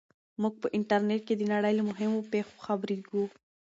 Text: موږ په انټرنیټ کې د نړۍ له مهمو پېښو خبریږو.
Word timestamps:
موږ 0.41 0.53
په 0.61 0.67
انټرنیټ 0.77 1.21
کې 1.27 1.35
د 1.37 1.43
نړۍ 1.53 1.73
له 1.79 1.83
مهمو 1.89 2.19
پېښو 2.31 2.55
خبریږو. 2.65 3.23